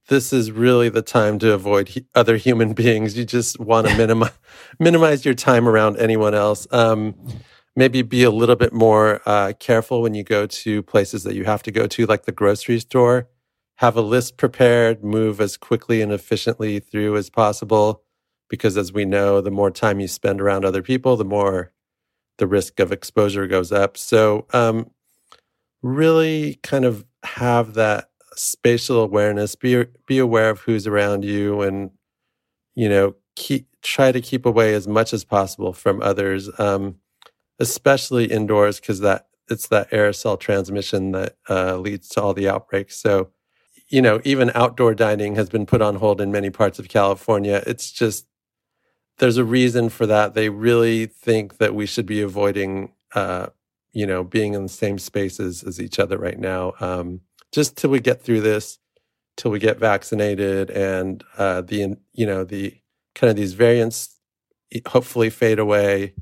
this 0.09 0.33
is 0.33 0.51
really 0.51 0.89
the 0.89 1.01
time 1.01 1.39
to 1.39 1.53
avoid 1.53 1.89
hu- 1.89 2.01
other 2.15 2.37
human 2.37 2.73
beings. 2.83 3.17
You 3.17 3.25
just 3.25 3.59
want 3.59 3.87
to 3.87 3.97
minimize 3.97 4.33
minimize 4.79 5.25
your 5.25 5.33
time 5.35 5.67
around 5.67 5.97
anyone 5.97 6.33
else. 6.33 6.67
Um, 6.71 7.15
maybe 7.79 8.01
be 8.01 8.23
a 8.23 8.29
little 8.29 8.57
bit 8.57 8.73
more 8.73 9.21
uh, 9.25 9.53
careful 9.57 10.01
when 10.01 10.13
you 10.13 10.21
go 10.21 10.45
to 10.45 10.83
places 10.83 11.23
that 11.23 11.33
you 11.33 11.45
have 11.45 11.63
to 11.63 11.71
go 11.71 11.87
to, 11.87 12.05
like 12.05 12.25
the 12.25 12.31
grocery 12.33 12.77
store. 12.77 13.29
Have 13.77 13.95
a 13.95 14.01
list 14.01 14.35
prepared, 14.35 15.01
move 15.01 15.39
as 15.39 15.55
quickly 15.55 16.01
and 16.01 16.11
efficiently 16.11 16.81
through 16.81 17.15
as 17.15 17.29
possible, 17.29 18.03
because 18.49 18.75
as 18.75 18.91
we 18.91 19.05
know, 19.05 19.39
the 19.39 19.49
more 19.49 19.71
time 19.71 20.01
you 20.01 20.09
spend 20.09 20.41
around 20.41 20.65
other 20.65 20.81
people, 20.81 21.15
the 21.15 21.23
more 21.23 21.71
the 22.37 22.47
risk 22.47 22.81
of 22.81 22.91
exposure 22.91 23.47
goes 23.47 23.71
up. 23.71 23.95
So, 23.95 24.45
um, 24.51 24.91
really 25.81 26.59
kind 26.61 26.83
of 26.83 27.05
have 27.23 27.75
that 27.75 28.09
spatial 28.35 29.01
awareness, 29.01 29.55
be 29.55 29.85
be 30.05 30.17
aware 30.17 30.49
of 30.49 30.59
who's 30.59 30.85
around 30.85 31.23
you, 31.23 31.61
and 31.61 31.91
you 32.75 32.89
know, 32.89 33.15
keep 33.37 33.69
try 33.81 34.11
to 34.11 34.19
keep 34.19 34.45
away 34.45 34.73
as 34.73 34.85
much 34.85 35.13
as 35.13 35.23
possible 35.23 35.71
from 35.71 36.01
others. 36.01 36.49
Um, 36.59 36.95
especially 37.59 38.25
indoors 38.25 38.79
because 38.79 38.99
that 39.01 39.27
it's 39.49 39.67
that 39.67 39.89
aerosol 39.91 40.39
transmission 40.39 41.11
that 41.11 41.35
uh, 41.49 41.77
leads 41.77 42.07
to 42.09 42.21
all 42.21 42.33
the 42.33 42.47
outbreaks. 42.47 42.95
So, 42.97 43.29
you 43.87 44.01
know, 44.01 44.21
even 44.23 44.51
outdoor 44.53 44.93
dining 44.93 45.35
has 45.35 45.49
been 45.49 45.65
put 45.65 45.81
on 45.81 45.95
hold 45.95 46.21
in 46.21 46.31
many 46.31 46.49
parts 46.49 46.77
of 46.77 46.87
California. 46.87 47.63
It's 47.65 47.91
just 47.91 48.27
there's 49.17 49.37
a 49.37 49.43
reason 49.43 49.89
for 49.89 50.05
that. 50.05 50.33
They 50.33 50.49
really 50.49 51.05
think 51.05 51.57
that 51.57 51.75
we 51.75 51.85
should 51.85 52.05
be 52.05 52.21
avoiding, 52.21 52.93
uh, 53.13 53.47
you 53.91 54.05
know, 54.05 54.23
being 54.23 54.53
in 54.53 54.63
the 54.63 54.69
same 54.69 54.97
spaces 54.97 55.63
as 55.63 55.79
each 55.81 55.99
other 55.99 56.17
right 56.17 56.39
now, 56.39 56.73
um, 56.79 57.21
just 57.51 57.75
till 57.75 57.89
we 57.89 57.99
get 57.99 58.21
through 58.21 58.41
this, 58.41 58.77
till 59.35 59.51
we 59.51 59.59
get 59.59 59.79
vaccinated, 59.79 60.69
and 60.69 61.23
uh, 61.37 61.61
the 61.61 61.97
you 62.13 62.25
know 62.25 62.43
the 62.43 62.75
kind 63.15 63.29
of 63.31 63.35
these 63.35 63.53
variants 63.53 64.15
hopefully 64.87 65.29
fade 65.29 65.59
away, 65.59 66.13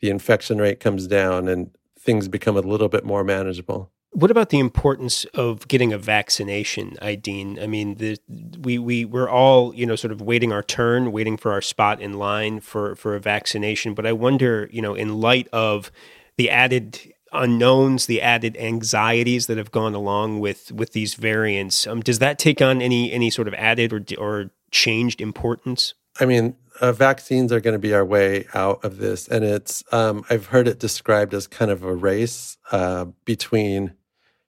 the 0.00 0.10
infection 0.10 0.58
rate 0.58 0.80
comes 0.80 1.06
down, 1.06 1.48
and 1.48 1.70
things 1.98 2.28
become 2.28 2.56
a 2.56 2.60
little 2.60 2.88
bit 2.88 3.04
more 3.04 3.24
manageable. 3.24 3.90
What 4.12 4.30
about 4.30 4.50
the 4.50 4.58
importance 4.58 5.24
of 5.34 5.68
getting 5.68 5.92
a 5.92 5.98
vaccination, 5.98 6.96
Aidin? 7.00 7.62
I 7.62 7.68
mean, 7.68 7.94
the, 7.94 8.18
we 8.58 8.76
we 8.76 9.04
we're 9.04 9.28
all 9.28 9.72
you 9.74 9.86
know 9.86 9.94
sort 9.94 10.10
of 10.12 10.20
waiting 10.20 10.52
our 10.52 10.64
turn, 10.64 11.12
waiting 11.12 11.36
for 11.36 11.52
our 11.52 11.62
spot 11.62 12.00
in 12.00 12.14
line 12.14 12.58
for 12.60 12.96
for 12.96 13.14
a 13.14 13.20
vaccination. 13.20 13.94
But 13.94 14.06
I 14.06 14.12
wonder, 14.12 14.68
you 14.72 14.82
know, 14.82 14.94
in 14.94 15.20
light 15.20 15.48
of 15.52 15.92
the 16.36 16.50
added 16.50 17.12
unknowns, 17.32 18.06
the 18.06 18.20
added 18.20 18.56
anxieties 18.56 19.46
that 19.46 19.58
have 19.58 19.70
gone 19.70 19.94
along 19.94 20.40
with 20.40 20.72
with 20.72 20.92
these 20.92 21.14
variants, 21.14 21.86
um, 21.86 22.00
does 22.00 22.18
that 22.18 22.38
take 22.38 22.60
on 22.60 22.82
any 22.82 23.12
any 23.12 23.30
sort 23.30 23.46
of 23.46 23.54
added 23.54 23.92
or 23.92 24.02
or 24.18 24.50
changed 24.72 25.20
importance? 25.20 25.94
I 26.20 26.26
mean, 26.26 26.54
uh, 26.80 26.92
vaccines 26.92 27.50
are 27.52 27.60
going 27.60 27.72
to 27.72 27.78
be 27.78 27.94
our 27.94 28.04
way 28.04 28.46
out 28.54 28.84
of 28.84 28.98
this, 28.98 29.26
and 29.26 29.44
it's 29.44 29.82
um, 29.92 30.24
I've 30.30 30.46
heard 30.46 30.68
it 30.68 30.78
described 30.78 31.34
as 31.34 31.46
kind 31.46 31.70
of 31.70 31.82
a 31.82 31.94
race 31.94 32.58
uh, 32.70 33.06
between 33.24 33.94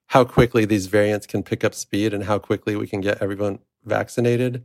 how 0.08 0.24
quickly 0.24 0.66
these 0.66 0.86
variants 0.86 1.26
can 1.26 1.42
pick 1.42 1.64
up 1.64 1.74
speed 1.74 2.12
and 2.12 2.24
how 2.24 2.38
quickly 2.38 2.76
we 2.76 2.86
can 2.86 3.00
get 3.00 3.22
everyone 3.22 3.58
vaccinated. 3.84 4.62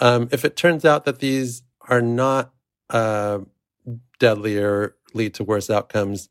Um, 0.00 0.28
if 0.32 0.44
it 0.44 0.56
turns 0.56 0.84
out 0.84 1.04
that 1.04 1.18
these 1.18 1.62
are 1.88 2.00
not 2.00 2.52
uh, 2.88 3.40
deadly 4.18 4.58
lead 5.12 5.34
to 5.34 5.44
worse 5.44 5.68
outcomes, 5.68 6.30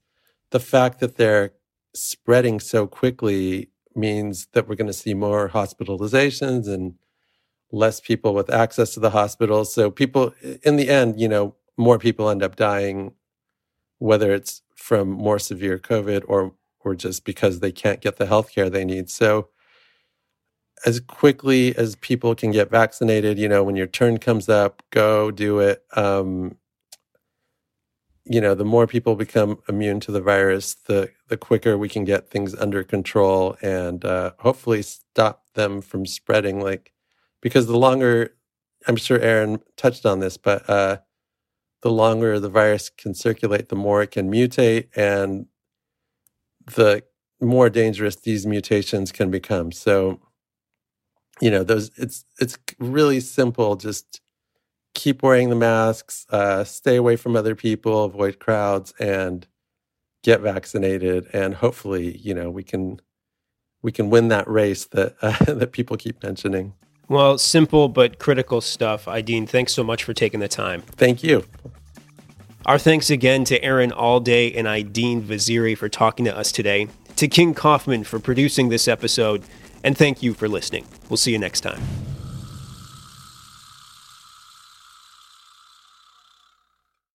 the 0.49 0.59
fact 0.59 0.99
that 0.99 1.17
they're 1.17 1.53
spreading 1.93 2.59
so 2.59 2.87
quickly 2.87 3.69
means 3.95 4.47
that 4.53 4.67
we're 4.67 4.75
going 4.75 4.87
to 4.87 4.93
see 4.93 5.13
more 5.13 5.49
hospitalizations 5.49 6.67
and 6.67 6.95
less 7.71 7.99
people 7.99 8.33
with 8.33 8.49
access 8.49 8.93
to 8.93 8.99
the 8.99 9.09
hospitals. 9.11 9.73
So 9.73 9.91
people, 9.91 10.33
in 10.63 10.77
the 10.77 10.89
end, 10.89 11.19
you 11.19 11.27
know, 11.27 11.55
more 11.77 11.99
people 11.99 12.29
end 12.29 12.43
up 12.43 12.55
dying, 12.55 13.13
whether 13.99 14.33
it's 14.33 14.61
from 14.75 15.09
more 15.09 15.39
severe 15.39 15.77
COVID 15.77 16.23
or 16.27 16.53
or 16.81 16.95
just 16.95 17.25
because 17.25 17.59
they 17.59 17.71
can't 17.71 17.99
get 17.99 18.15
the 18.17 18.25
health 18.25 18.53
care 18.53 18.69
they 18.69 18.85
need. 18.85 19.09
So 19.09 19.49
as 20.85 20.99
quickly 20.99 21.75
as 21.75 21.95
people 21.97 22.35
can 22.35 22.51
get 22.51 22.69
vaccinated, 22.69 23.37
you 23.37 23.49
know, 23.49 23.63
when 23.63 23.75
your 23.75 23.87
turn 23.87 24.19
comes 24.19 24.47
up, 24.47 24.83
go 24.91 25.31
do 25.31 25.59
it. 25.59 25.83
Um, 25.95 26.57
you 28.25 28.41
know, 28.41 28.53
the 28.53 28.65
more 28.65 28.87
people 28.87 29.15
become 29.15 29.59
immune 29.69 29.99
to 30.01 30.11
the 30.11 30.21
virus, 30.21 30.75
the 30.75 31.09
the 31.29 31.37
quicker 31.37 31.77
we 31.77 31.89
can 31.89 32.03
get 32.03 32.29
things 32.29 32.53
under 32.55 32.83
control 32.83 33.57
and 33.61 34.03
uh, 34.05 34.31
hopefully 34.39 34.81
stop 34.81 35.45
them 35.53 35.81
from 35.81 36.05
spreading. 36.05 36.61
Like, 36.61 36.93
because 37.41 37.67
the 37.67 37.77
longer, 37.77 38.35
I'm 38.87 38.95
sure 38.95 39.19
Erin 39.19 39.59
touched 39.75 40.05
on 40.05 40.19
this, 40.19 40.37
but 40.37 40.69
uh, 40.69 40.97
the 41.81 41.91
longer 41.91 42.39
the 42.39 42.49
virus 42.49 42.89
can 42.89 43.13
circulate, 43.13 43.69
the 43.69 43.75
more 43.75 44.01
it 44.01 44.11
can 44.11 44.31
mutate, 44.31 44.87
and 44.95 45.47
the 46.75 47.03
more 47.39 47.69
dangerous 47.69 48.15
these 48.15 48.45
mutations 48.45 49.11
can 49.11 49.29
become. 49.29 49.71
So, 49.71 50.19
you 51.39 51.51
know, 51.51 51.63
those 51.63 51.91
it's 51.97 52.25
it's 52.39 52.57
really 52.79 53.19
simple. 53.19 53.75
Just 53.75 54.21
keep 54.95 55.21
wearing 55.21 55.49
the 55.49 55.55
masks, 55.55 56.25
uh, 56.31 56.63
stay 56.63 56.95
away 56.95 57.15
from 57.15 57.35
other 57.35 57.55
people, 57.55 58.05
avoid 58.05 58.39
crowds, 58.39 58.93
and 58.99 59.47
get 60.23 60.41
vaccinated. 60.41 61.27
And 61.33 61.53
hopefully, 61.53 62.17
you 62.17 62.33
know, 62.33 62.49
we 62.49 62.63
can 62.63 62.99
we 63.83 63.91
can 63.91 64.09
win 64.09 64.29
that 64.29 64.47
race 64.47 64.85
that 64.85 65.15
uh, 65.21 65.45
that 65.53 65.71
people 65.71 65.97
keep 65.97 66.23
mentioning. 66.23 66.73
Well, 67.09 67.37
simple 67.37 67.87
but 67.87 68.19
critical 68.19 68.61
stuff. 68.61 69.05
Aidin, 69.05 69.47
thanks 69.47 69.73
so 69.73 69.83
much 69.83 70.03
for 70.03 70.13
taking 70.13 70.39
the 70.39 70.47
time. 70.47 70.81
Thank 70.81 71.23
you. 71.23 71.45
Our 72.65 72.77
thanks 72.77 73.09
again 73.09 73.45
to 73.45 73.63
Erin 73.63 73.91
Allday 73.91 74.53
and 74.57 74.67
Aidin 74.67 75.21
Vaziri 75.21 75.77
for 75.77 75.87
talking 75.87 76.25
to 76.25 76.37
us 76.37 76.51
today, 76.51 76.89
to 77.15 77.27
King 77.29 77.53
Kaufman 77.53 78.03
for 78.03 78.19
producing 78.19 78.67
this 78.67 78.89
episode, 78.89 79.43
and 79.85 79.97
thank 79.97 80.21
you 80.21 80.33
for 80.33 80.49
listening. 80.49 80.85
We'll 81.09 81.15
see 81.15 81.31
you 81.31 81.39
next 81.39 81.61
time. 81.61 82.06